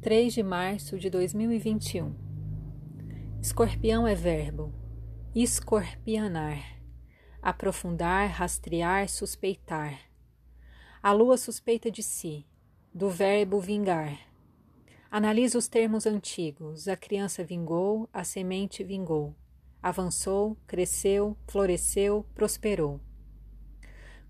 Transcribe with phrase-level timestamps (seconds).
[0.00, 2.14] 3 de março de 2021.
[3.42, 4.72] Escorpião é verbo.
[5.34, 6.80] Escorpianar.
[7.42, 9.98] Aprofundar, rastrear, suspeitar.
[11.02, 12.46] A lua suspeita de si,
[12.94, 14.16] do verbo vingar.
[15.10, 16.86] Analisa os termos antigos.
[16.86, 19.34] A criança vingou, a semente vingou.
[19.82, 23.00] Avançou, cresceu, floresceu, prosperou.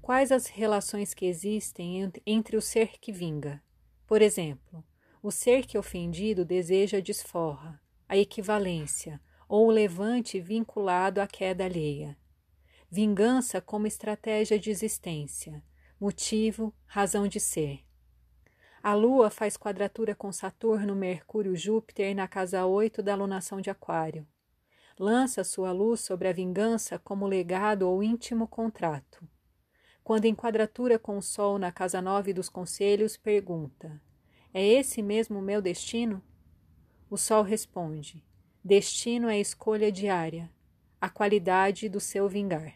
[0.00, 3.62] Quais as relações que existem entre o ser que vinga?
[4.06, 4.82] Por exemplo,
[5.22, 12.16] o ser que ofendido deseja desforra, a equivalência, ou o levante vinculado à queda alheia.
[12.90, 15.62] Vingança como estratégia de existência,
[15.98, 17.84] motivo, razão de ser.
[18.82, 24.26] A Lua faz quadratura com Saturno, Mercúrio, Júpiter na casa 8 da alunação de Aquário.
[24.98, 29.28] Lança sua luz sobre a vingança como legado ou íntimo contrato.
[30.02, 34.00] Quando em quadratura com o Sol na casa 9 dos conselhos, pergunta:
[34.52, 36.22] É esse mesmo o meu destino?
[37.10, 38.24] O Sol responde:
[38.64, 40.50] Destino é escolha diária,
[41.00, 42.74] a qualidade do seu vingar.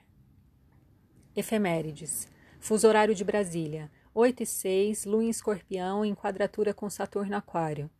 [1.34, 2.28] Efemérides.
[2.60, 3.90] Fuso horário de Brasília.
[4.14, 7.90] 8 e 6, Lua em Escorpião em quadratura com Saturno Aquário.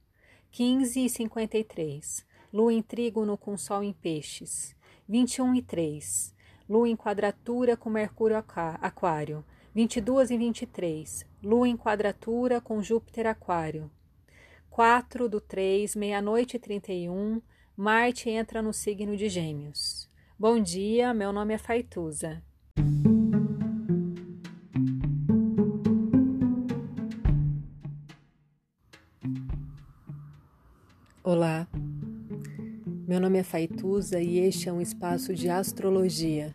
[0.51, 4.77] 15 e 53, Lua em Trígono com Sol em Peixes.
[5.09, 6.35] 21 e 3,
[6.69, 9.43] Lua em quadratura com Mercúrio Aquário.
[9.75, 13.91] 22 e 23, Lua em quadratura com Júpiter Aquário.
[14.69, 17.41] 4 do 3, meia-noite e 31,
[17.75, 20.11] Marte entra no signo de Gêmeos.
[20.39, 22.43] Bom dia, meu nome é Faituza.
[31.25, 31.67] Olá,
[33.09, 36.55] meu nome é Faituza e este é um espaço de astrologia.